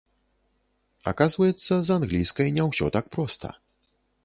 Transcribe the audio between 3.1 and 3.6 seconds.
проста.